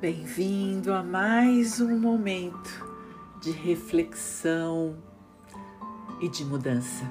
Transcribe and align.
Bem-vindo 0.00 0.94
a 0.94 1.02
mais 1.02 1.78
um 1.78 1.98
momento 1.98 2.86
de 3.38 3.50
reflexão 3.50 4.96
e 6.22 6.28
de 6.30 6.42
mudança. 6.42 7.04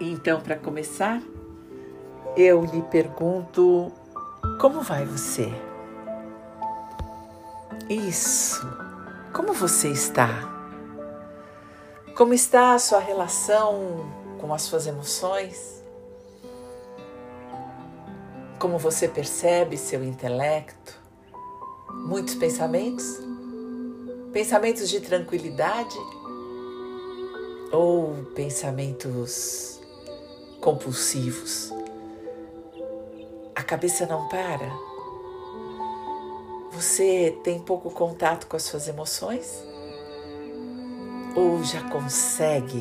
Então, 0.00 0.40
para 0.40 0.56
começar, 0.56 1.22
eu 2.36 2.64
lhe 2.64 2.82
pergunto: 2.82 3.92
como 4.60 4.80
vai 4.80 5.04
você? 5.04 5.48
Isso, 7.88 8.66
como 9.32 9.52
você 9.52 9.90
está? 9.90 10.28
Como 12.16 12.34
está 12.34 12.74
a 12.74 12.80
sua 12.80 12.98
relação 12.98 14.10
com 14.40 14.52
as 14.52 14.62
suas 14.62 14.88
emoções? 14.88 15.81
Como 18.62 18.78
você 18.78 19.08
percebe 19.08 19.76
seu 19.76 20.04
intelecto, 20.04 20.96
muitos 22.06 22.36
pensamentos, 22.36 23.18
pensamentos 24.32 24.88
de 24.88 25.00
tranquilidade 25.00 25.98
ou 27.72 28.14
pensamentos 28.36 29.80
compulsivos. 30.60 31.72
A 33.52 33.64
cabeça 33.64 34.06
não 34.06 34.28
para. 34.28 34.70
Você 36.70 37.36
tem 37.42 37.58
pouco 37.58 37.90
contato 37.90 38.46
com 38.46 38.54
as 38.54 38.62
suas 38.62 38.86
emoções? 38.86 39.60
Ou 41.34 41.64
já 41.64 41.82
consegue 41.88 42.78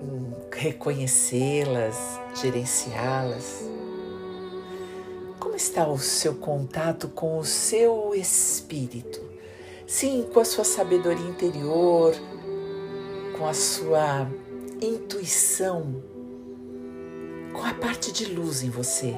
hum, 0.00 0.30
reconhecê-las, 0.52 1.96
gerenciá-las? 2.36 3.73
Como 5.54 5.62
está 5.62 5.86
o 5.86 5.98
seu 6.00 6.34
contato 6.34 7.06
com 7.06 7.38
o 7.38 7.44
seu 7.44 8.12
espírito? 8.12 9.20
Sim, 9.86 10.28
com 10.34 10.40
a 10.40 10.44
sua 10.44 10.64
sabedoria 10.64 11.28
interior, 11.28 12.12
com 13.38 13.46
a 13.46 13.54
sua 13.54 14.28
intuição, 14.82 16.02
com 17.52 17.64
a 17.64 17.72
parte 17.72 18.10
de 18.10 18.34
luz 18.34 18.64
em 18.64 18.68
você. 18.68 19.14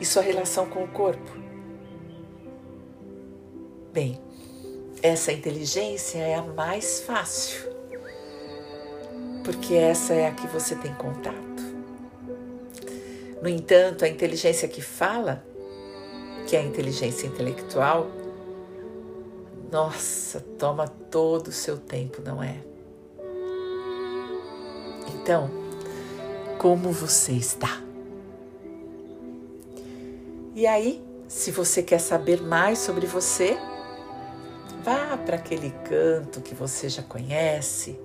E 0.00 0.06
sua 0.06 0.22
relação 0.22 0.64
com 0.64 0.84
o 0.84 0.88
corpo? 0.88 1.30
Bem, 3.92 4.18
essa 5.02 5.30
inteligência 5.30 6.20
é 6.20 6.36
a 6.36 6.42
mais 6.42 7.00
fácil, 7.00 7.68
porque 9.44 9.74
essa 9.74 10.14
é 10.14 10.26
a 10.26 10.32
que 10.32 10.46
você 10.46 10.74
tem 10.74 10.94
contato. 10.94 11.47
No 13.42 13.48
entanto, 13.48 14.04
a 14.04 14.08
inteligência 14.08 14.66
que 14.66 14.80
fala, 14.80 15.44
que 16.46 16.56
é 16.56 16.60
a 16.60 16.62
inteligência 16.62 17.26
intelectual, 17.26 18.08
nossa, 19.70 20.40
toma 20.58 20.88
todo 20.88 21.48
o 21.48 21.52
seu 21.52 21.76
tempo, 21.76 22.22
não 22.24 22.42
é? 22.42 22.56
Então, 25.14 25.50
como 26.58 26.90
você 26.90 27.32
está? 27.32 27.82
E 30.54 30.66
aí, 30.66 31.04
se 31.28 31.50
você 31.50 31.82
quer 31.82 32.00
saber 32.00 32.42
mais 32.42 32.78
sobre 32.78 33.06
você, 33.06 33.56
vá 34.82 35.16
para 35.18 35.36
aquele 35.36 35.70
canto 35.84 36.40
que 36.40 36.54
você 36.54 36.88
já 36.88 37.02
conhece 37.02 38.00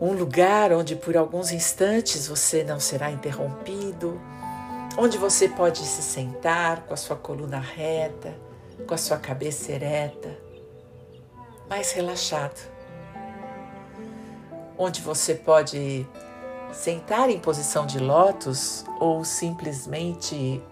um 0.00 0.12
lugar 0.12 0.72
onde 0.72 0.94
por 0.94 1.16
alguns 1.16 1.50
instantes 1.52 2.28
você 2.28 2.62
não 2.62 2.78
será 2.78 3.10
interrompido, 3.10 4.20
onde 4.98 5.16
você 5.16 5.48
pode 5.48 5.78
se 5.78 6.02
sentar 6.02 6.82
com 6.82 6.94
a 6.94 6.96
sua 6.96 7.16
coluna 7.16 7.58
reta, 7.58 8.34
com 8.86 8.94
a 8.94 8.98
sua 8.98 9.16
cabeça 9.16 9.72
ereta, 9.72 10.36
mais 11.68 11.92
relaxado. 11.92 12.60
Onde 14.78 15.00
você 15.00 15.34
pode 15.34 16.06
sentar 16.72 17.30
em 17.30 17.38
posição 17.38 17.86
de 17.86 17.98
lótus 17.98 18.84
ou 19.00 19.24
simplesmente 19.24 20.62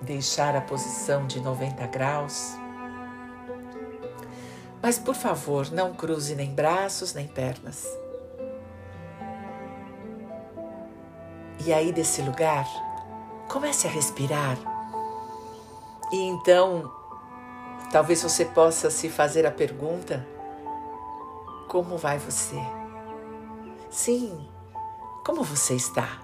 deixar 0.00 0.56
a 0.56 0.62
posição 0.62 1.26
de 1.26 1.40
90 1.40 1.86
graus. 1.88 2.54
Mas 4.82 4.98
por 4.98 5.14
favor, 5.14 5.70
não 5.70 5.92
cruze 5.92 6.34
nem 6.34 6.54
braços 6.54 7.12
nem 7.12 7.26
pernas. 7.26 7.86
E 11.64 11.72
aí, 11.72 11.92
desse 11.92 12.22
lugar, 12.22 12.66
comece 13.48 13.86
a 13.86 13.90
respirar. 13.90 14.56
E 16.12 16.16
então, 16.16 16.92
talvez 17.90 18.22
você 18.22 18.44
possa 18.44 18.90
se 18.90 19.08
fazer 19.08 19.46
a 19.46 19.50
pergunta: 19.50 20.26
como 21.68 21.96
vai 21.96 22.18
você? 22.18 22.60
Sim, 23.90 24.46
como 25.24 25.42
você 25.42 25.74
está? 25.74 26.20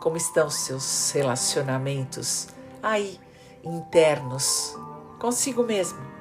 Como 0.00 0.16
estão 0.16 0.48
seus 0.50 1.10
relacionamentos 1.12 2.48
aí 2.82 3.18
internos 3.64 4.76
consigo 5.18 5.62
mesmo? 5.64 6.13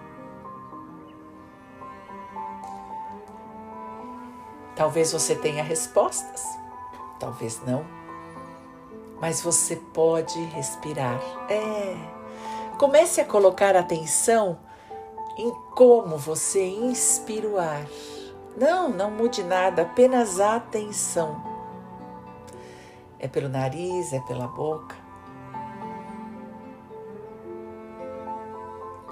Talvez 4.83 5.13
você 5.13 5.33
tenha 5.33 5.63
respostas, 5.63 6.43
talvez 7.17 7.61
não. 7.65 7.85
Mas 9.21 9.39
você 9.39 9.77
pode 9.77 10.37
respirar. 10.47 11.21
É. 11.47 11.95
Comece 12.77 13.21
a 13.21 13.25
colocar 13.25 13.77
atenção 13.77 14.59
em 15.37 15.49
como 15.73 16.17
você 16.17 16.67
inspira 16.67 17.47
o 17.47 17.57
ar. 17.57 17.85
Não, 18.57 18.89
não 18.89 19.09
mude 19.09 19.41
nada, 19.41 19.83
apenas 19.83 20.41
atenção. 20.41 21.41
É 23.17 23.25
pelo 23.29 23.47
nariz, 23.47 24.11
é 24.11 24.19
pela 24.19 24.47
boca. 24.47 24.97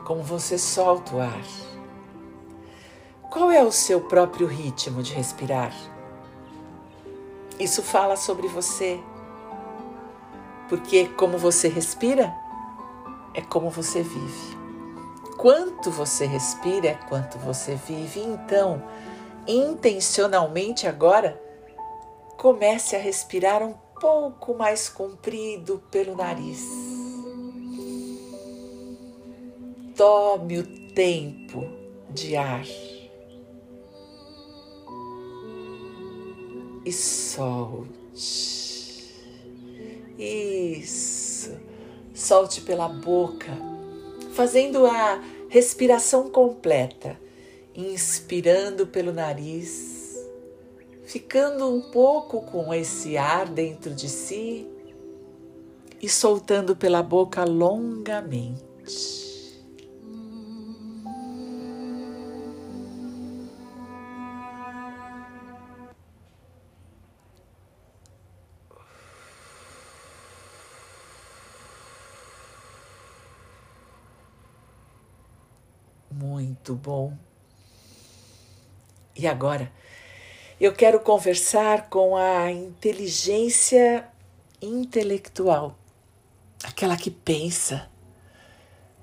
Como 0.05 0.21
você 0.21 0.57
solta 0.57 1.15
o 1.15 1.21
ar. 1.21 1.80
Qual 3.31 3.49
é 3.49 3.63
o 3.63 3.71
seu 3.71 4.01
próprio 4.01 4.45
ritmo 4.45 5.01
de 5.01 5.13
respirar? 5.13 5.73
Isso 7.57 7.81
fala 7.81 8.17
sobre 8.17 8.49
você. 8.49 8.99
Porque 10.67 11.07
como 11.07 11.37
você 11.37 11.69
respira, 11.69 12.35
é 13.33 13.39
como 13.39 13.69
você 13.69 14.03
vive. 14.03 14.57
Quanto 15.37 15.89
você 15.89 16.25
respira 16.25 16.89
é 16.89 16.93
quanto 17.07 17.37
você 17.37 17.75
vive. 17.75 18.19
Então, 18.19 18.83
intencionalmente 19.47 20.85
agora, 20.85 21.41
comece 22.37 22.97
a 22.97 22.99
respirar 22.99 23.63
um 23.63 23.75
pouco 23.97 24.53
mais 24.55 24.89
comprido 24.89 25.81
pelo 25.89 26.17
nariz. 26.17 26.67
Tome 29.95 30.59
o 30.59 30.93
tempo 30.93 31.63
de 32.09 32.35
ar. 32.35 32.65
E 36.85 36.91
solte. 36.91 37.91
Isso. 40.17 41.57
Solte 42.13 42.61
pela 42.61 42.87
boca, 42.87 43.51
fazendo 44.33 44.85
a 44.85 45.21
respiração 45.49 46.29
completa, 46.29 47.19
inspirando 47.75 48.85
pelo 48.85 49.11
nariz, 49.11 50.15
ficando 51.03 51.67
um 51.67 51.81
pouco 51.91 52.41
com 52.41 52.73
esse 52.73 53.17
ar 53.17 53.47
dentro 53.47 53.93
de 53.93 54.07
si 54.07 54.67
e 56.01 56.07
soltando 56.07 56.75
pela 56.75 57.01
boca 57.01 57.43
longamente. 57.43 59.20
Muito 76.61 76.75
bom. 76.75 77.17
E 79.15 79.25
agora, 79.25 79.71
eu 80.59 80.71
quero 80.71 80.99
conversar 80.99 81.89
com 81.89 82.15
a 82.15 82.51
inteligência 82.51 84.07
intelectual, 84.61 85.75
aquela 86.63 86.95
que 86.95 87.09
pensa. 87.09 87.89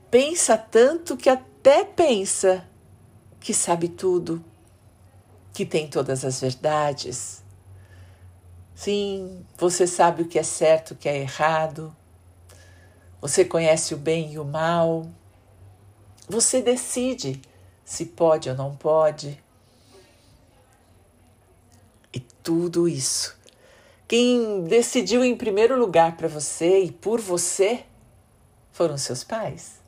Pensa 0.09 0.57
tanto 0.57 1.17
que 1.17 1.29
até 1.29 1.85
pensa 1.85 2.65
que 3.41 3.53
sabe 3.53 3.89
tudo, 3.89 4.45
que 5.53 5.67
tem 5.67 5.89
todas 5.89 6.25
as 6.25 6.41
verdades, 6.41 7.43
Sim, 8.73 9.45
você 9.57 9.89
sabe 9.89 10.23
o 10.23 10.29
que 10.29 10.39
é 10.39 10.45
certo, 10.45 10.93
o 10.93 10.95
que 10.95 11.09
é 11.09 11.19
errado. 11.19 11.93
Você 13.21 13.45
conhece 13.45 13.93
o 13.93 13.97
bem 13.97 14.35
e 14.35 14.39
o 14.39 14.45
mal. 14.45 15.11
Você 16.29 16.61
decide 16.61 17.41
se 17.85 18.05
pode 18.05 18.51
ou 18.51 18.55
não 18.55 18.77
pode. 18.77 19.43
E 22.13 22.21
tudo 22.21 22.87
isso. 22.87 23.37
Quem 24.07 24.65
decidiu 24.65 25.25
em 25.25 25.37
primeiro 25.37 25.79
lugar 25.79 26.17
para 26.17 26.29
você 26.29 26.81
e 26.81 26.93
por 26.93 27.21
você 27.21 27.85
foram 28.73 28.99
seus 28.99 29.25
pais. 29.25 29.81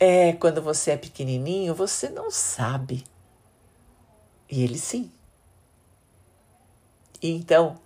É, 0.00 0.32
quando 0.34 0.62
você 0.62 0.92
é 0.92 0.96
pequenininho, 0.96 1.74
você 1.74 2.08
não 2.08 2.30
sabe. 2.30 3.04
E 4.50 4.62
eles 4.62 4.82
sim. 4.82 5.10
E 7.20 7.30
então, 7.30 7.78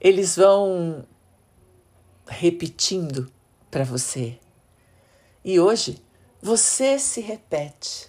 eles 0.00 0.36
vão 0.36 1.06
repetindo 2.26 3.30
para 3.70 3.84
você. 3.84 4.38
E 5.44 5.58
hoje, 5.58 6.02
você 6.42 6.98
se 6.98 7.20
repete, 7.20 8.08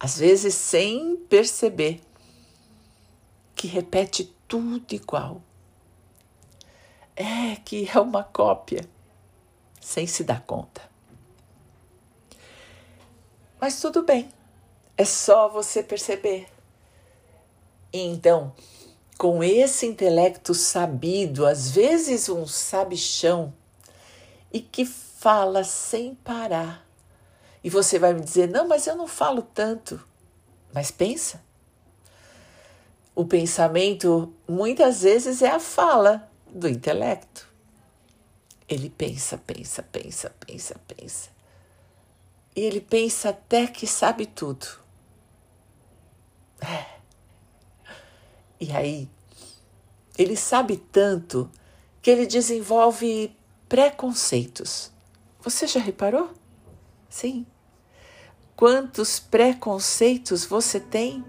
às 0.00 0.16
vezes 0.16 0.54
sem 0.54 1.18
perceber, 1.28 2.00
que 3.54 3.66
repete 3.66 4.34
tudo 4.48 4.94
igual. 4.94 5.42
É 7.14 7.56
que 7.56 7.90
é 7.94 8.00
uma 8.00 8.24
cópia, 8.24 8.88
sem 9.78 10.06
se 10.06 10.24
dar 10.24 10.40
conta. 10.46 10.80
Mas 13.60 13.82
tudo 13.82 14.02
bem, 14.02 14.30
é 14.96 15.04
só 15.04 15.46
você 15.46 15.82
perceber. 15.82 16.48
E 17.92 18.00
então, 18.00 18.54
com 19.18 19.44
esse 19.44 19.84
intelecto 19.84 20.54
sabido, 20.54 21.44
às 21.44 21.70
vezes 21.70 22.30
um 22.30 22.46
sabichão, 22.46 23.52
e 24.50 24.60
que 24.60 24.86
fala 24.86 25.64
sem 25.64 26.14
parar. 26.14 26.85
E 27.66 27.68
você 27.68 27.98
vai 27.98 28.14
me 28.14 28.20
dizer: 28.20 28.48
não, 28.48 28.68
mas 28.68 28.86
eu 28.86 28.94
não 28.94 29.08
falo 29.08 29.42
tanto. 29.42 30.00
Mas 30.72 30.92
pensa. 30.92 31.42
O 33.12 33.24
pensamento 33.24 34.32
muitas 34.48 35.02
vezes 35.02 35.42
é 35.42 35.50
a 35.50 35.58
fala 35.58 36.30
do 36.48 36.68
intelecto. 36.68 37.48
Ele 38.68 38.88
pensa, 38.88 39.36
pensa, 39.36 39.82
pensa, 39.82 40.32
pensa, 40.46 40.76
pensa. 40.86 41.30
E 42.54 42.60
ele 42.60 42.80
pensa 42.80 43.30
até 43.30 43.66
que 43.66 43.84
sabe 43.84 44.26
tudo. 44.26 44.68
É. 46.60 46.86
E 48.60 48.70
aí, 48.70 49.10
ele 50.16 50.36
sabe 50.36 50.76
tanto 50.76 51.50
que 52.00 52.12
ele 52.12 52.28
desenvolve 52.28 53.36
preconceitos. 53.68 54.92
Você 55.40 55.66
já 55.66 55.80
reparou? 55.80 56.32
Sim. 57.10 57.44
Quantos 58.56 59.20
preconceitos 59.20 60.46
você 60.46 60.80
tem? 60.80 61.22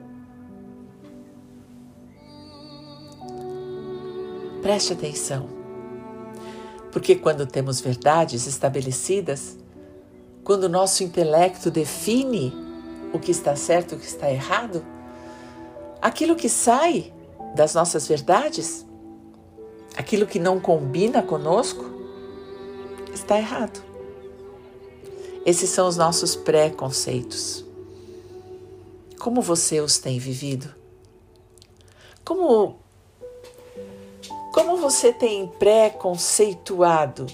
Preste 4.62 4.94
atenção. 4.94 5.50
Porque 6.90 7.18
quando 7.18 7.46
temos 7.46 7.82
verdades 7.82 8.48
estabelecidas, 8.48 9.58
quando 10.42 10.64
o 10.64 10.70
nosso 10.70 11.04
intelecto 11.04 11.70
define 11.70 12.54
o 13.12 13.20
que 13.20 13.32
está 13.32 13.58
certo 13.58 13.92
e 13.92 13.98
o 13.98 14.00
que 14.00 14.06
está 14.06 14.32
errado, 14.32 14.82
aquilo 16.02 16.34
que 16.34 16.48
sai 16.48 17.14
das 17.54 17.74
nossas 17.74 18.08
verdades, 18.08 18.86
aquilo 19.98 20.26
que 20.26 20.40
não 20.40 20.62
combina 20.62 21.22
conosco, 21.22 21.84
está 23.14 23.38
errado. 23.38 23.97
Esses 25.48 25.70
são 25.70 25.88
os 25.88 25.96
nossos 25.96 26.36
preconceitos. 26.36 27.64
Como 29.18 29.42
você 29.42 29.80
os 29.80 29.98
tem 29.98 30.20
vivido? 30.20 30.76
Como 32.26 32.76
como 34.52 34.76
você 34.76 35.14
tem 35.14 35.48
preconceituado? 35.48 37.28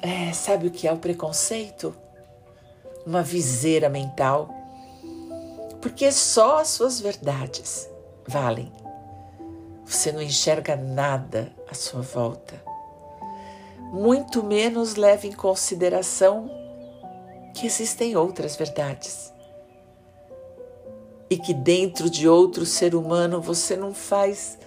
É, 0.00 0.32
sabe 0.32 0.68
o 0.68 0.70
que 0.70 0.86
é 0.86 0.92
o 0.92 0.98
preconceito? 0.98 1.92
Uma 3.04 3.24
viseira 3.24 3.88
mental. 3.88 4.48
Porque 5.82 6.12
só 6.12 6.60
as 6.60 6.68
suas 6.68 7.00
verdades 7.00 7.90
valem. 8.24 8.70
Você 9.84 10.12
não 10.12 10.22
enxerga 10.22 10.76
nada 10.76 11.52
à 11.68 11.74
sua 11.74 12.00
volta. 12.00 12.67
Muito 13.92 14.42
menos 14.42 14.96
leva 14.96 15.26
em 15.26 15.32
consideração 15.32 16.50
que 17.54 17.66
existem 17.66 18.16
outras 18.16 18.56
verdades. 18.56 19.32
E 21.30 21.36
que 21.36 21.52
dentro 21.52 22.08
de 22.08 22.28
outro 22.28 22.64
ser 22.64 22.94
humano 22.94 23.40
você 23.40 23.76
não 23.76 23.92
faz 23.92 24.58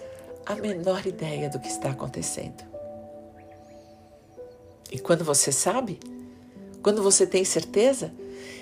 a 0.44 0.54
menor 0.54 1.06
ideia 1.06 1.48
do 1.48 1.58
que 1.58 1.68
está 1.68 1.90
acontecendo. 1.90 2.64
E 4.90 4.98
quando 4.98 5.24
você 5.24 5.50
sabe, 5.50 5.98
quando 6.82 7.02
você 7.02 7.26
tem 7.26 7.44
certeza, 7.44 8.12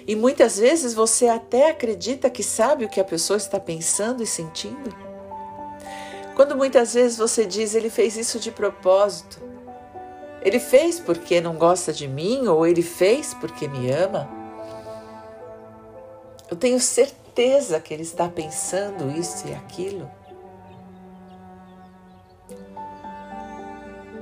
e 0.07 0.15
muitas 0.15 0.59
vezes 0.59 0.95
você 0.95 1.27
até 1.27 1.71
acredita 1.71 2.31
que 2.31 2.43
sabe 2.43 2.85
o 2.85 2.89
que 2.89 3.01
a 3.01 3.05
pessoa 3.05 3.37
está 3.37 3.59
pensando 3.59 4.23
e 4.23 4.27
sentindo. 4.27 4.95
Quando 6.37 6.57
muitas 6.57 6.95
vezes 6.95 7.19
você 7.19 7.45
diz 7.45 7.75
ele 7.75 7.91
fez 7.91 8.17
isso 8.17 8.39
de 8.39 8.51
propósito, 8.51 9.50
ele 10.43 10.59
fez 10.59 10.99
porque 10.99 11.41
não 11.41 11.57
gosta 11.57 11.93
de 11.93 12.09
mim 12.09 12.47
ou 12.47 12.67
ele 12.67 12.83
fez 12.83 13.35
porque 13.35 13.69
me 13.69 13.91
ama. 13.91 14.29
Eu 16.51 16.57
tenho 16.57 16.81
certeza 16.81 17.79
que 17.81 17.95
ele 17.95 18.03
está 18.03 18.29
pensando 18.29 19.11
isso 19.11 19.47
e 19.49 19.55
aquilo. 19.55 20.11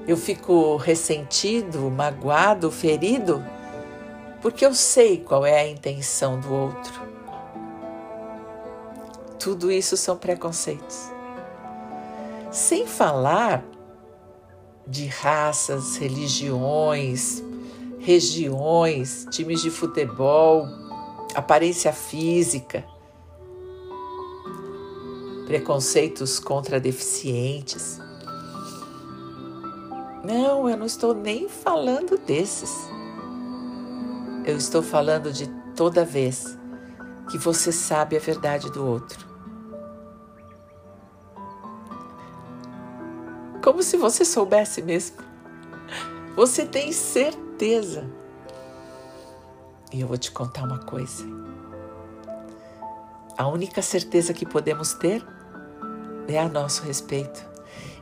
Eu 0.07 0.17
fico 0.17 0.77
ressentido, 0.77 1.91
magoado, 1.91 2.71
ferido 2.71 3.45
porque 4.41 4.65
eu 4.65 4.75
sei 4.75 5.19
qual 5.19 5.45
é 5.45 5.61
a 5.61 5.69
intenção 5.69 6.39
do 6.39 6.53
outro. 6.53 7.09
Tudo 9.39 9.71
isso 9.71 9.97
são 9.97 10.17
preconceitos. 10.17 11.11
Sem 12.51 12.87
falar 12.87 13.65
de 14.89 15.07
raças, 15.07 15.97
religiões, 15.97 17.43
regiões, 17.99 19.27
times 19.31 19.61
de 19.61 19.71
futebol, 19.71 20.67
aparência 21.35 21.93
física, 21.93 22.85
preconceitos 25.47 26.39
contra 26.39 26.81
deficientes. 26.81 28.01
Não, 30.25 30.69
eu 30.69 30.77
não 30.77 30.87
estou 30.87 31.15
nem 31.15 31.49
falando 31.49 32.19
desses. 32.19 32.89
Eu 34.45 34.57
estou 34.57 34.83
falando 34.83 35.31
de 35.31 35.47
toda 35.77 36.05
vez 36.05 36.59
que 37.31 37.37
você 37.37 37.71
sabe 37.71 38.17
a 38.17 38.21
verdade 38.21 38.71
do 38.71 38.87
outro. 38.87 39.28
Como 43.69 43.83
se 43.83 43.99
você 43.99 44.25
soubesse 44.25 44.81
mesmo. 44.81 45.19
Você 46.35 46.65
tem 46.65 46.91
certeza. 46.91 48.09
E 49.93 50.01
eu 50.01 50.09
vou 50.09 50.17
te 50.17 50.33
contar 50.33 50.65
uma 50.65 50.79
coisa. 50.79 51.23
A 53.37 53.47
única 53.47 53.83
certeza 53.83 54.33
que 54.33 54.47
podemos 54.47 54.95
ter 54.95 55.23
é 56.27 56.39
a 56.39 56.49
nosso 56.49 56.83
respeito. 56.83 57.47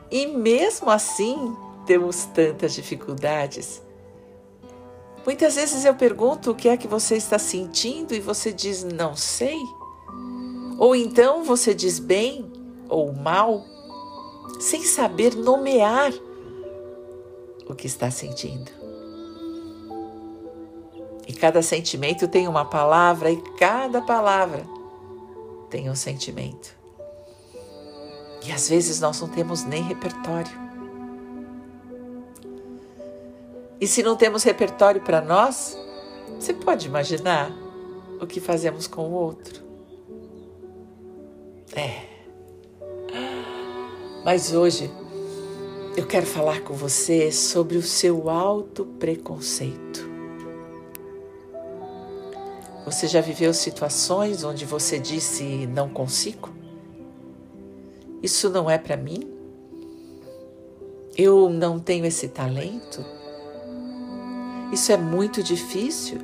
E 0.09 0.27
mesmo 0.27 0.89
assim, 0.89 1.53
temos 1.85 2.23
tantas 2.33 2.73
dificuldades 2.73 3.81
Muitas 5.25 5.55
vezes 5.57 5.83
eu 5.83 5.93
pergunto 5.93 6.51
o 6.51 6.55
que 6.55 6.69
é 6.69 6.77
que 6.77 6.87
você 6.87 7.17
está 7.17 7.37
sentindo 7.37 8.15
e 8.15 8.21
você 8.21 8.53
diz 8.53 8.85
não 8.85 9.17
sei. 9.17 9.59
Ou 10.79 10.95
então 10.95 11.43
você 11.43 11.73
diz 11.73 11.99
bem 11.99 12.49
ou 12.87 13.11
mal, 13.11 13.65
sem 14.59 14.83
saber 14.83 15.35
nomear 15.35 16.11
o 17.67 17.75
que 17.75 17.87
está 17.87 18.09
sentindo. 18.09 18.71
E 21.27 21.33
cada 21.33 21.61
sentimento 21.61 22.27
tem 22.27 22.47
uma 22.47 22.63
palavra, 22.63 23.29
e 23.29 23.41
cada 23.57 24.01
palavra 24.01 24.65
tem 25.69 25.89
um 25.89 25.95
sentimento. 25.95 26.75
E 28.45 28.51
às 28.51 28.69
vezes 28.69 29.01
nós 29.01 29.19
não 29.19 29.27
temos 29.27 29.63
nem 29.65 29.83
repertório. 29.83 30.67
E 33.79 33.85
se 33.85 34.01
não 34.01 34.15
temos 34.15 34.43
repertório 34.43 35.01
para 35.01 35.21
nós, 35.21 35.77
você 36.39 36.53
pode 36.53 36.87
imaginar 36.87 37.51
o 38.19 38.25
que 38.25 38.39
fazemos 38.39 38.87
com 38.87 39.01
o 39.01 39.11
outro. 39.11 39.63
É. 41.75 42.16
Mas 44.27 44.51
hoje 44.51 44.91
eu 45.95 46.05
quero 46.05 46.25
falar 46.25 46.59
com 46.59 46.73
você 46.73 47.31
sobre 47.31 47.77
o 47.77 47.81
seu 47.81 48.29
alto 48.29 48.85
preconceito. 48.85 50.05
Você 52.83 53.07
já 53.07 53.21
viveu 53.21 53.53
situações 53.53 54.43
onde 54.43 54.65
você 54.65 54.99
disse 54.99 55.65
não 55.67 55.87
consigo? 55.87 56.49
Isso 58.21 58.49
não 58.49 58.69
é 58.69 58.77
para 58.77 58.97
mim? 58.97 59.31
Eu 61.15 61.49
não 61.49 61.79
tenho 61.79 62.05
esse 62.05 62.27
talento? 62.27 63.05
Isso 64.73 64.91
é 64.91 64.97
muito 64.97 65.41
difícil? 65.41 66.17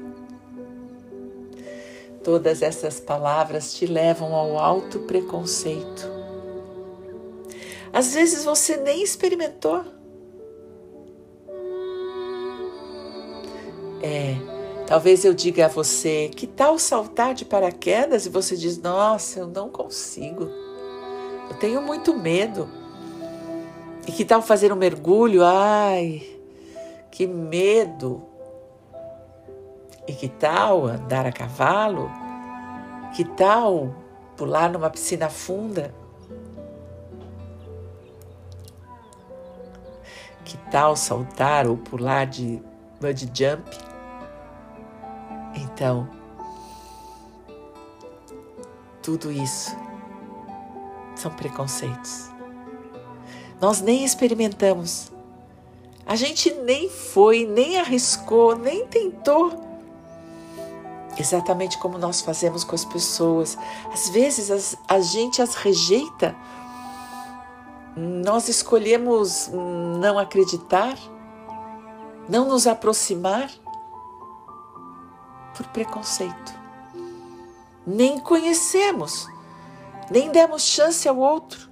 Todas 2.22 2.62
essas 2.62 3.00
palavras 3.00 3.74
te 3.74 3.86
levam 3.86 4.36
ao 4.36 4.60
alto 4.60 5.00
preconceito. 5.00 6.12
Às 7.93 8.15
vezes 8.15 8.43
você 8.43 8.75
nem 8.75 9.03
experimentou. 9.03 9.85
É, 14.01 14.35
talvez 14.88 15.23
eu 15.23 15.33
diga 15.33 15.67
a 15.67 15.69
você: 15.69 16.31
que 16.35 16.47
tal 16.47 16.79
saltar 16.79 17.35
de 17.35 17.45
paraquedas? 17.45 18.25
E 18.25 18.29
você 18.29 18.57
diz: 18.57 18.79
nossa, 18.79 19.39
eu 19.39 19.47
não 19.47 19.69
consigo. 19.69 20.50
Eu 21.51 21.55
tenho 21.59 21.83
muito 21.83 22.17
medo. 22.17 22.67
E 24.07 24.12
que 24.12 24.25
tal 24.25 24.41
fazer 24.41 24.73
um 24.73 24.75
mergulho? 24.75 25.45
Ai, 25.45 26.23
que 27.12 27.27
medo! 27.27 28.23
E 30.07 30.13
que 30.13 30.27
tal 30.27 30.88
andar 30.88 31.27
a 31.27 31.31
cavalo? 31.31 32.12
Que 33.15 33.23
tal 33.23 33.95
pular 34.35 34.69
numa 34.69 34.89
piscina 34.89 35.29
funda? 35.29 35.93
Que 40.45 40.57
tal 40.69 40.95
saltar 40.95 41.67
ou 41.67 41.77
pular 41.77 42.25
de 42.25 42.62
bungee 43.00 43.29
jump? 43.33 43.77
Então, 45.55 46.09
tudo 49.01 49.31
isso 49.31 49.75
são 51.15 51.31
preconceitos. 51.31 52.29
Nós 53.62 53.81
nem 53.81 54.03
experimentamos. 54.03 55.12
A 56.05 56.15
gente 56.15 56.53
nem 56.53 56.89
foi, 56.89 57.45
nem 57.45 57.79
arriscou, 57.79 58.57
nem 58.57 58.85
tentou. 58.88 59.53
Exatamente 61.17 61.77
como 61.77 61.97
nós 61.97 62.21
fazemos 62.21 62.63
com 62.63 62.75
as 62.75 62.83
pessoas. 62.83 63.57
Às 63.91 64.09
vezes 64.09 64.51
as, 64.51 64.75
a 64.88 65.00
gente 65.00 65.41
as 65.41 65.55
rejeita. 65.55 66.35
Nós 67.95 68.50
escolhemos 68.50 69.50
não 69.53 70.17
acreditar, 70.17 70.97
não 72.27 72.47
nos 72.47 72.65
aproximar 72.65 73.51
por 75.55 75.67
preconceito. 75.67 76.53
Nem 77.85 78.19
conhecemos, 78.19 79.27
nem 80.09 80.31
demos 80.31 80.63
chance 80.63 81.07
ao 81.07 81.17
outro. 81.17 81.71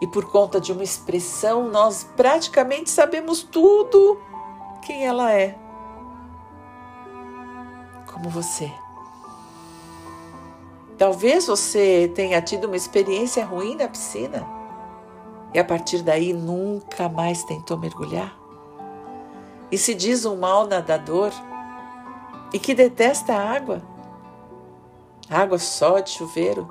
E 0.00 0.06
por 0.06 0.30
conta 0.30 0.58
de 0.60 0.72
uma 0.72 0.84
expressão, 0.84 1.68
nós 1.68 2.04
praticamente 2.16 2.88
sabemos 2.88 3.42
tudo 3.42 4.18
quem 4.82 5.06
ela 5.06 5.30
é. 5.30 5.58
Como 8.12 8.30
você. 8.30 8.72
Talvez 10.96 11.46
você 11.46 12.10
tenha 12.14 12.40
tido 12.40 12.64
uma 12.64 12.76
experiência 12.76 13.44
ruim 13.44 13.76
na 13.76 13.88
piscina 13.88 14.55
e 15.56 15.58
a 15.58 15.64
partir 15.64 16.02
daí 16.02 16.34
nunca 16.34 17.08
mais 17.08 17.42
tentou 17.42 17.78
mergulhar. 17.78 18.38
E 19.72 19.78
se 19.78 19.94
diz 19.94 20.26
um 20.26 20.36
mau 20.36 20.66
nadador 20.66 21.32
e 22.52 22.58
que 22.58 22.74
detesta 22.74 23.32
a 23.32 23.54
água, 23.56 23.82
água 25.30 25.58
só 25.58 25.98
de 26.00 26.10
chuveiro. 26.10 26.68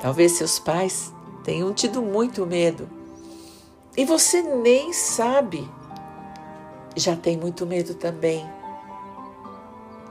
Talvez 0.00 0.32
seus 0.32 0.58
pais 0.58 1.14
tenham 1.44 1.72
tido 1.72 2.02
muito 2.02 2.44
medo 2.44 2.90
e 3.96 4.04
você 4.04 4.42
nem 4.42 4.92
sabe. 4.92 5.70
Já 6.96 7.14
tem 7.14 7.36
muito 7.36 7.64
medo 7.64 7.94
também. 7.94 8.44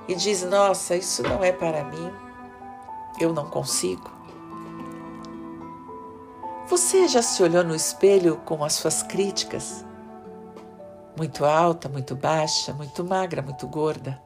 E 0.07 0.15
diz: 0.15 0.41
Nossa, 0.43 0.95
isso 0.95 1.21
não 1.21 1.43
é 1.43 1.51
para 1.51 1.83
mim, 1.83 2.13
eu 3.19 3.33
não 3.33 3.49
consigo. 3.49 4.10
Você 6.71 7.05
já 7.05 7.21
se 7.21 7.43
olhou 7.43 7.65
no 7.65 7.75
espelho 7.75 8.37
com 8.45 8.63
as 8.63 8.71
suas 8.75 9.03
críticas? 9.03 9.83
Muito 11.17 11.43
alta, 11.43 11.89
muito 11.89 12.15
baixa, 12.15 12.71
muito 12.71 13.03
magra, 13.03 13.41
muito 13.41 13.67
gorda. 13.67 14.17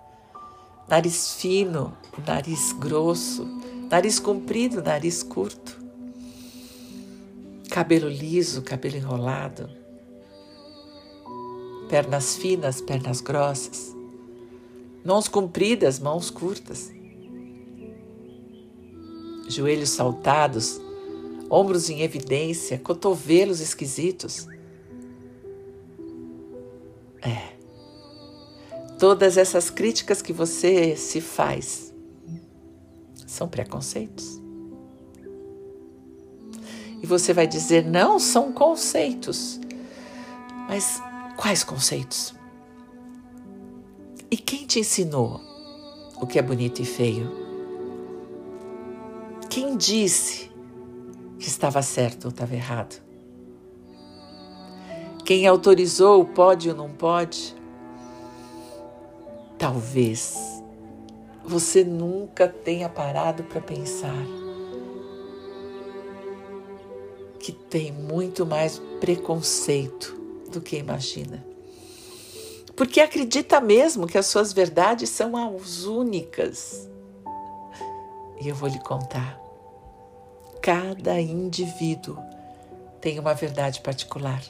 Nariz 0.88 1.34
fino, 1.34 1.98
nariz 2.24 2.72
grosso, 2.74 3.48
nariz 3.90 4.20
comprido, 4.20 4.84
nariz 4.84 5.24
curto, 5.24 5.84
cabelo 7.72 8.08
liso, 8.08 8.62
cabelo 8.62 8.98
enrolado, 8.98 9.68
pernas 11.90 12.36
finas, 12.36 12.80
pernas 12.80 13.22
grossas, 13.22 13.92
mãos 15.04 15.28
compridas, 15.28 15.98
mãos 15.98 16.30
curtas, 16.30 16.92
joelhos 19.50 19.90
saltados, 19.90 20.85
ombros 21.50 21.90
em 21.90 22.02
evidência, 22.02 22.78
cotovelos 22.78 23.60
esquisitos. 23.60 24.48
É. 27.22 27.54
Todas 28.98 29.38
essas 29.38 29.70
críticas 29.70 30.22
que 30.22 30.32
você 30.32 30.96
se 30.96 31.20
faz 31.20 31.94
são 33.28 33.48
preconceitos. 33.48 34.42
E 37.02 37.06
você 37.06 37.34
vai 37.34 37.46
dizer: 37.46 37.86
não, 37.86 38.20
são 38.20 38.52
conceitos. 38.52 39.60
Mas 40.68 41.02
quais 41.38 41.64
conceitos? 41.64 42.34
E 44.32 44.38
quem 44.38 44.66
te 44.66 44.80
ensinou 44.80 45.40
o 46.20 46.26
que 46.26 46.40
é 46.40 46.42
bonito 46.42 46.82
e 46.82 46.86
feio? 46.86 47.32
Quem 49.50 49.78
disse 49.78 50.50
que 51.46 51.50
estava 51.52 51.80
certo 51.84 52.26
ou 52.26 52.32
estava 52.32 52.56
errado? 52.56 53.00
Quem 55.24 55.46
autorizou 55.46 56.26
pode 56.26 56.72
ou 56.72 56.76
não 56.76 56.90
pode? 56.90 57.56
Talvez 59.56 60.36
você 61.44 61.84
nunca 61.84 62.48
tenha 62.48 62.90
parado 62.90 63.44
para 63.44 63.62
pensar 63.62 64.26
que 67.40 67.52
tem 67.52 67.92
muito 67.92 68.44
mais 68.44 68.82
preconceito 69.00 70.20
do 70.52 70.60
que 70.60 70.78
imagina. 70.78 71.46
Porque 72.76 73.00
acredita 73.00 73.62
mesmo 73.62 74.08
que 74.08 74.18
as 74.18 74.26
suas 74.26 74.52
verdades 74.52 75.12
são 75.12 75.38
as 75.38 75.84
únicas. 75.84 76.90
E 78.42 78.48
eu 78.48 78.56
vou 78.56 78.68
lhe 78.68 78.80
contar. 78.80 79.45
Cada 80.66 81.22
indivíduo 81.22 82.18
tem 83.00 83.20
uma 83.20 83.36
verdade 83.36 83.82
particular. 83.82 84.42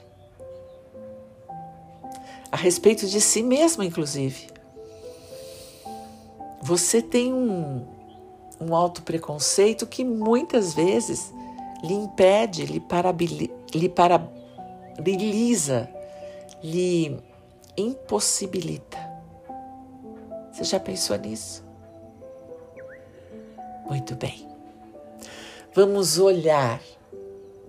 A 2.50 2.56
respeito 2.56 3.06
de 3.06 3.20
si 3.20 3.44
mesmo, 3.44 3.84
inclusive. 3.84 4.48
Você 6.62 7.02
tem 7.02 7.34
um, 7.34 7.86
um 8.62 8.74
alto 8.74 9.02
preconceito 9.02 9.86
que 9.86 10.06
muitas 10.06 10.74
vezes 10.74 11.34
lhe 11.84 11.94
impede, 11.94 12.66
lhe, 12.66 12.80
parabili, 12.80 13.54
lhe 13.74 13.90
parabiliza, 13.90 14.30
lhe 16.64 17.20
impossibilita. 17.76 18.98
Você 20.54 20.64
já 20.64 20.80
pensou 20.80 21.18
nisso? 21.18 21.62
Muito 23.86 24.16
bem. 24.16 24.55
Vamos 25.76 26.18
olhar 26.18 26.82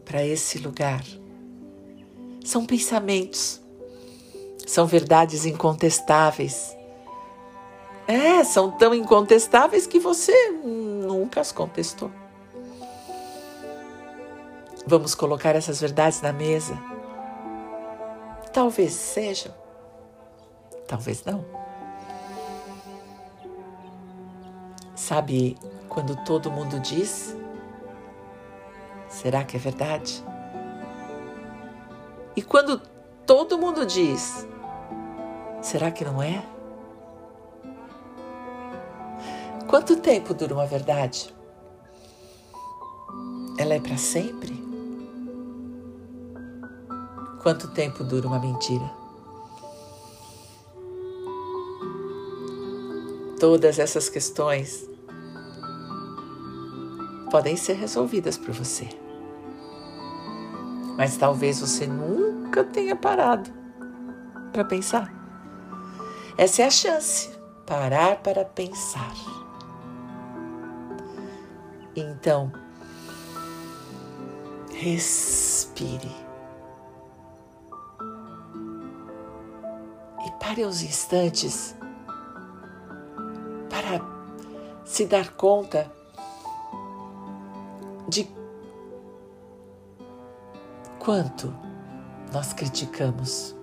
para 0.04 0.24
esse 0.24 0.58
lugar. 0.58 1.04
São 2.44 2.64
pensamentos, 2.64 3.60
são 4.66 4.86
verdades 4.86 5.44
incontestáveis 5.44 6.76
é, 8.06 8.44
são 8.44 8.70
tão 8.70 8.94
incontestáveis 8.94 9.86
que 9.86 9.98
você 9.98 10.50
nunca 10.52 11.40
as 11.40 11.50
contestou. 11.50 12.10
Vamos 14.86 15.14
colocar 15.14 15.56
essas 15.56 15.80
verdades 15.80 16.22
na 16.22 16.32
mesa? 16.32 16.78
Talvez 18.52 18.92
sejam, 18.92 19.52
talvez 20.86 21.24
não. 21.24 21.44
Sabe 24.94 25.58
quando 25.88 26.14
todo 26.24 26.50
mundo 26.50 26.78
diz 26.78 27.36
será 29.08 29.44
que 29.44 29.56
é 29.56 29.60
verdade? 29.60 30.24
E 32.36 32.42
quando 32.42 32.80
todo 33.26 33.58
mundo 33.58 33.86
diz, 33.86 34.46
será 35.62 35.90
que 35.90 36.04
não 36.04 36.22
é? 36.22 36.44
Quanto 39.66 39.96
tempo 39.96 40.32
dura 40.32 40.54
uma 40.54 40.66
verdade? 40.66 41.34
Ela 43.58 43.74
é 43.74 43.80
para 43.80 43.96
sempre? 43.96 44.64
Quanto 47.42 47.68
tempo 47.68 48.04
dura 48.04 48.26
uma 48.26 48.38
mentira? 48.38 48.90
Todas 53.40 53.78
essas 53.78 54.08
questões 54.08 54.88
podem 57.36 57.54
ser 57.54 57.74
resolvidas 57.74 58.38
por 58.38 58.50
você. 58.50 58.88
Mas 60.96 61.18
talvez 61.18 61.60
você 61.60 61.86
nunca 61.86 62.64
tenha 62.64 62.96
parado 62.96 63.50
para 64.54 64.64
pensar. 64.64 65.12
Essa 66.38 66.62
é 66.62 66.64
a 66.64 66.70
chance 66.70 67.28
parar 67.66 68.22
para 68.22 68.42
pensar. 68.42 69.12
Então, 71.94 72.50
respire. 74.72 76.16
E 80.26 80.30
pare 80.40 80.64
uns 80.64 80.80
instantes 80.80 81.76
para 83.68 84.00
se 84.86 85.04
dar 85.04 85.34
conta 85.34 85.94
quanto 91.06 91.54
nós 92.32 92.52
criticamos, 92.52 93.54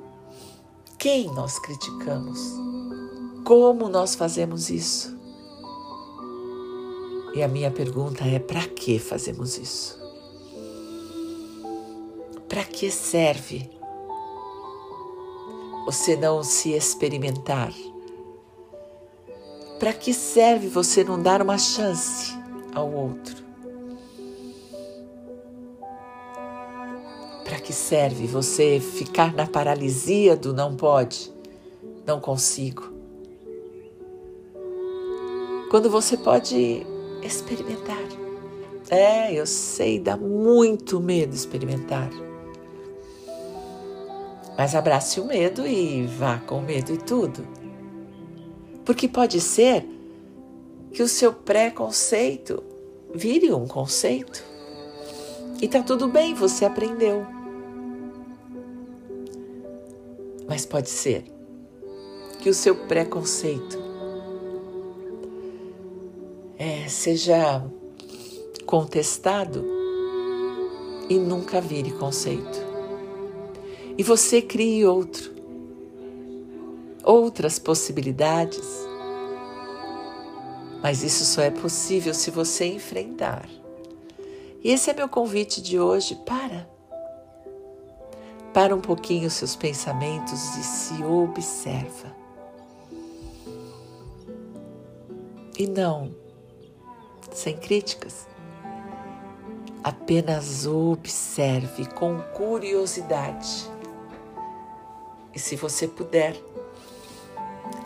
quem 0.97 1.25
nós 1.33 1.59
criticamos, 1.59 2.39
como 3.43 3.89
nós 3.89 4.15
fazemos 4.15 4.69
isso. 4.69 5.13
E 7.35 7.43
a 7.43 7.47
minha 7.50 7.69
pergunta 7.69 8.23
é: 8.23 8.39
para 8.39 8.65
que 8.65 8.97
fazemos 8.97 9.57
isso? 9.57 10.00
Para 12.47 12.63
que 12.63 12.89
serve 12.89 13.69
você 15.85 16.15
não 16.15 16.41
se 16.43 16.71
experimentar? 16.71 17.73
Para 19.79 19.91
que 19.91 20.13
serve 20.13 20.69
você 20.69 21.03
não 21.03 21.21
dar 21.21 21.41
uma 21.41 21.57
chance 21.57 22.31
ao 22.73 22.89
outro? 22.89 23.42
Que 27.73 27.79
serve 27.79 28.27
você 28.27 28.79
ficar 28.79 29.33
na 29.33 29.47
paralisia 29.47 30.35
do 30.35 30.53
não 30.53 30.75
pode, 30.75 31.33
não 32.05 32.19
consigo? 32.19 32.93
Quando 35.71 35.89
você 35.89 36.15
pode 36.15 36.85
experimentar. 37.23 38.03
É, 38.91 39.33
eu 39.33 39.47
sei, 39.47 39.97
dá 39.97 40.15
muito 40.15 40.99
medo 40.99 41.33
experimentar. 41.33 42.11
Mas 44.55 44.75
abrace 44.75 45.19
o 45.19 45.25
medo 45.25 45.65
e 45.65 46.05
vá 46.05 46.37
com 46.37 46.61
medo 46.61 46.93
e 46.93 46.97
tudo. 46.99 47.43
Porque 48.85 49.07
pode 49.07 49.41
ser 49.41 49.83
que 50.91 51.01
o 51.01 51.07
seu 51.07 51.33
preconceito 51.33 52.62
vire 53.15 53.51
um 53.51 53.65
conceito. 53.65 54.43
E 55.59 55.67
tá 55.67 55.81
tudo 55.81 56.07
bem, 56.07 56.36
você 56.36 56.65
aprendeu. 56.65 57.33
Mas 60.47 60.65
pode 60.65 60.89
ser 60.89 61.23
que 62.39 62.49
o 62.49 62.53
seu 62.53 62.75
preconceito 62.88 63.77
é, 66.58 66.88
seja 66.88 67.65
contestado 68.65 69.65
e 71.10 71.17
nunca 71.17 71.62
vire 71.62 71.91
conceito. 71.91 72.60
E 73.97 74.03
você 74.03 74.41
crie 74.41 74.86
outro, 74.86 75.32
outras 77.03 77.60
possibilidades. 77.60 78.67
Mas 80.82 81.03
isso 81.03 81.23
só 81.23 81.41
é 81.41 81.51
possível 81.51 82.13
se 82.13 82.32
você 82.32 82.65
enfrentar. 82.65 83.47
E 84.63 84.71
esse 84.71 84.89
é 84.89 84.93
meu 84.93 85.08
convite 85.08 85.62
de 85.62 85.79
hoje. 85.79 86.15
Para. 86.25 86.72
Para 88.53 88.75
um 88.75 88.81
pouquinho 88.81 89.27
os 89.27 89.33
seus 89.33 89.55
pensamentos 89.55 90.55
e 90.57 90.63
se 90.63 91.03
observa. 91.03 92.15
E 95.57 95.67
não 95.67 96.23
sem 97.35 97.57
críticas. 97.57 98.27
Apenas 99.83 100.65
observe 100.65 101.85
com 101.87 102.21
curiosidade. 102.33 103.69
E 105.33 105.39
se 105.39 105.55
você 105.55 105.87
puder, 105.87 106.39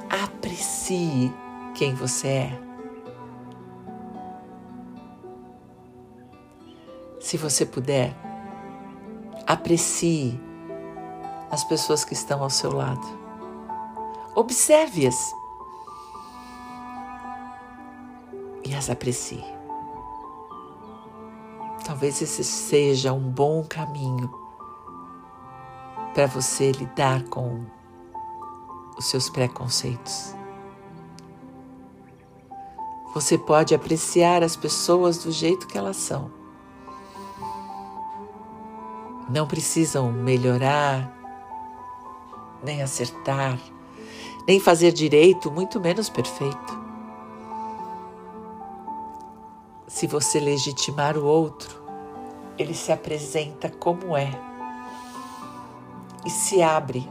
aprecie 0.10 1.34
quem 1.74 1.96
você 1.96 2.28
é. 2.28 2.60
Se 7.20 7.36
você 7.38 7.66
puder, 7.66 8.16
aprecie 9.46 10.40
as 11.50 11.64
pessoas 11.64 12.04
que 12.04 12.14
estão 12.14 12.44
ao 12.44 12.50
seu 12.50 12.74
lado. 12.74 13.06
Observe-as 14.36 15.34
e 18.64 18.76
as 18.76 18.90
aprecie. 18.90 19.44
Talvez 21.86 22.22
esse 22.22 22.44
seja 22.44 23.14
um 23.14 23.32
bom 23.32 23.64
caminho 23.64 24.30
para 26.14 26.28
você 26.28 26.72
lidar 26.72 27.24
com 27.26 27.66
os 28.98 29.06
seus 29.06 29.30
preconceitos. 29.30 30.36
Você 33.14 33.38
pode 33.38 33.74
apreciar 33.74 34.44
as 34.44 34.56
pessoas 34.56 35.20
do 35.20 35.32
jeito 35.32 35.66
que 35.66 35.78
elas 35.78 35.98
são. 35.98 36.30
Não 39.30 39.48
precisam 39.48 40.12
melhorar, 40.12 41.17
nem 42.68 42.84
acertar, 42.84 43.58
nem 44.46 44.60
fazer 44.60 44.92
direito, 44.92 45.50
muito 45.50 45.80
menos 45.80 46.10
perfeito. 46.10 46.88
Se 49.88 50.06
você 50.06 50.40
legitimar 50.40 51.18
o 51.18 51.26
outro, 51.26 51.82
ele 52.58 52.74
se 52.74 52.92
apresenta 52.92 53.70
como 53.70 54.16
é 54.16 54.30
e 56.26 56.30
se 56.30 56.62
abre 56.62 57.10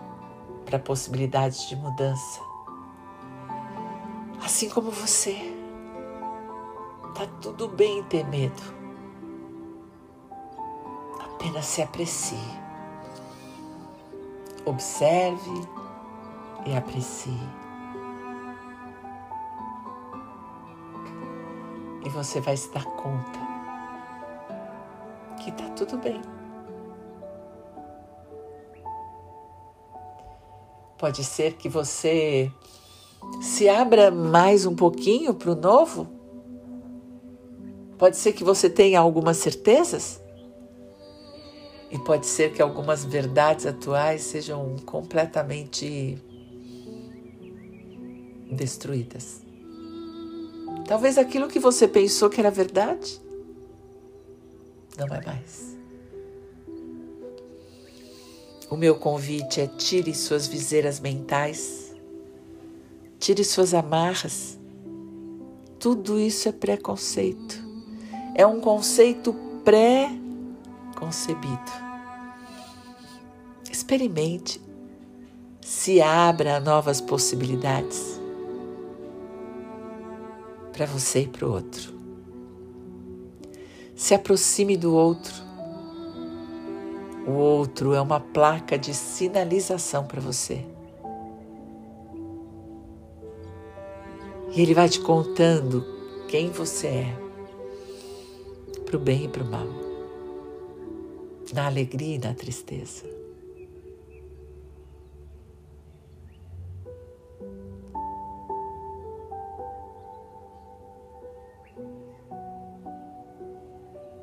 para 0.66 0.78
possibilidades 0.78 1.68
de 1.68 1.74
mudança. 1.74 2.40
Assim 4.44 4.68
como 4.68 4.90
você, 4.90 5.36
tá 7.14 7.26
tudo 7.40 7.66
bem 7.66 8.02
ter 8.04 8.26
medo. 8.26 8.62
Apenas 11.18 11.64
se 11.64 11.80
aprecie. 11.80 12.65
Observe 14.66 15.66
e 16.66 16.76
aprecie. 16.76 17.38
e 22.06 22.08
você 22.08 22.40
vai 22.40 22.56
se 22.56 22.70
dar 22.70 22.84
conta 22.84 23.40
que 25.42 25.50
está 25.50 25.68
tudo 25.70 25.98
bem. 25.98 26.22
Pode 30.96 31.24
ser 31.24 31.54
que 31.54 31.68
você 31.68 32.50
se 33.42 33.68
abra 33.68 34.10
mais 34.10 34.64
um 34.64 34.74
pouquinho 34.74 35.34
para 35.34 35.50
o 35.50 35.56
novo. 35.56 36.06
Pode 37.98 38.16
ser 38.16 38.32
que 38.32 38.44
você 38.44 38.70
tenha 38.70 39.00
algumas 39.00 39.38
certezas. 39.38 40.22
E 41.90 41.98
pode 41.98 42.26
ser 42.26 42.52
que 42.52 42.60
algumas 42.60 43.04
verdades 43.04 43.66
atuais 43.66 44.22
sejam 44.22 44.76
completamente 44.84 46.18
destruídas. 48.50 49.42
Talvez 50.86 51.18
aquilo 51.18 51.48
que 51.48 51.58
você 51.58 51.86
pensou 51.86 52.30
que 52.30 52.40
era 52.40 52.50
verdade 52.50 53.20
não 54.96 55.14
é 55.14 55.24
mais. 55.24 55.76
O 58.70 58.76
meu 58.76 58.96
convite 58.96 59.60
é 59.60 59.66
tire 59.66 60.14
suas 60.14 60.46
viseiras 60.46 60.98
mentais, 60.98 61.94
tire 63.18 63.44
suas 63.44 63.74
amarras. 63.74 64.58
Tudo 65.78 66.18
isso 66.18 66.48
é 66.48 66.52
preconceito. 66.52 67.64
É 68.34 68.46
um 68.46 68.60
conceito 68.60 69.34
pré 69.64 70.10
concebido. 70.96 71.70
Experimente, 73.70 74.60
se 75.60 76.00
abra 76.00 76.56
a 76.56 76.60
novas 76.60 77.00
possibilidades 77.00 78.20
para 80.72 80.86
você 80.86 81.20
e 81.20 81.28
para 81.28 81.46
o 81.46 81.52
outro. 81.52 81.94
Se 83.94 84.14
aproxime 84.14 84.76
do 84.76 84.94
outro. 84.94 85.32
O 87.26 87.32
outro 87.32 87.92
é 87.94 88.00
uma 88.00 88.20
placa 88.20 88.78
de 88.78 88.94
sinalização 88.94 90.04
para 90.04 90.20
você. 90.20 90.64
E 94.54 94.62
ele 94.62 94.74
vai 94.74 94.88
te 94.88 95.00
contando 95.00 95.84
quem 96.28 96.50
você 96.50 96.86
é, 96.86 97.18
para 98.84 98.96
o 98.96 99.00
bem 99.00 99.24
e 99.24 99.28
para 99.28 99.42
o 99.42 99.46
mal, 99.46 99.66
na 101.54 101.66
alegria 101.66 102.16
e 102.16 102.18
na 102.18 102.34
tristeza. 102.34 103.04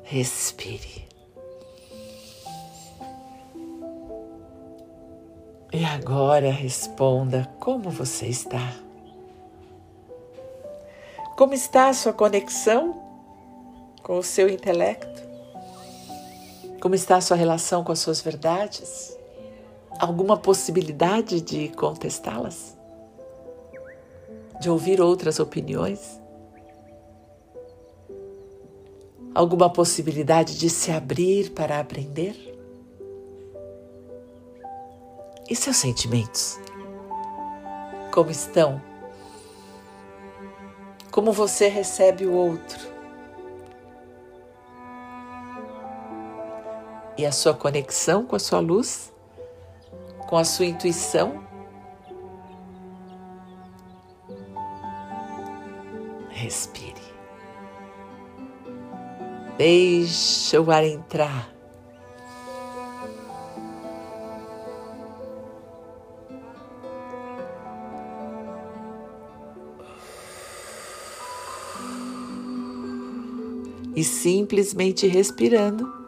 Respire. 0.02 1.08
E 5.72 5.84
agora 5.84 6.52
responda 6.52 7.50
como 7.58 7.90
você 7.90 8.26
está. 8.26 8.76
Como 11.36 11.52
está 11.52 11.88
a 11.88 11.94
sua 11.94 12.12
conexão 12.12 13.02
com 14.02 14.18
o 14.18 14.22
seu 14.22 14.48
intelecto? 14.48 15.13
Como 16.84 16.94
está 16.94 17.16
a 17.16 17.20
sua 17.22 17.34
relação 17.34 17.82
com 17.82 17.92
as 17.92 17.98
suas 17.98 18.20
verdades? 18.20 19.16
Alguma 19.98 20.36
possibilidade 20.36 21.40
de 21.40 21.70
contestá-las? 21.70 22.76
De 24.60 24.68
ouvir 24.68 25.00
outras 25.00 25.40
opiniões? 25.40 26.20
Alguma 29.34 29.72
possibilidade 29.72 30.58
de 30.58 30.68
se 30.68 30.90
abrir 30.90 31.52
para 31.52 31.80
aprender? 31.80 32.36
E 35.48 35.56
seus 35.56 35.78
sentimentos? 35.78 36.60
Como 38.12 38.30
estão? 38.30 38.78
Como 41.10 41.32
você 41.32 41.66
recebe 41.68 42.26
o 42.26 42.34
outro? 42.34 42.93
E 47.16 47.24
a 47.24 47.30
sua 47.30 47.54
conexão 47.54 48.26
com 48.26 48.34
a 48.34 48.40
sua 48.40 48.58
luz? 48.58 49.12
Com 50.28 50.36
a 50.36 50.44
sua 50.44 50.66
intuição? 50.66 51.44
Respire. 56.30 56.94
Deixa 59.56 60.60
o 60.60 60.70
ar 60.72 60.84
entrar. 60.84 61.54
E 73.94 74.02
simplesmente 74.02 75.06
respirando, 75.06 76.03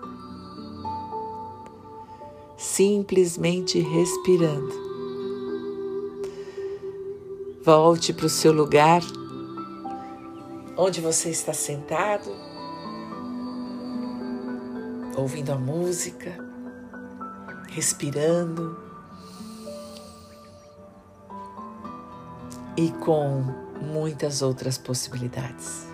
simplesmente 2.77 3.81
respirando. 3.81 4.71
Volte 7.65 8.13
para 8.13 8.27
o 8.27 8.29
seu 8.29 8.53
lugar, 8.53 9.01
onde 10.77 11.01
você 11.01 11.31
está 11.31 11.55
sentado 11.55 12.31
ouvindo 15.17 15.53
a 15.53 15.57
música, 15.57 16.37
respirando 17.71 18.77
e 22.77 22.91
com 22.91 23.43
muitas 23.81 24.43
outras 24.43 24.77
possibilidades. 24.77 25.86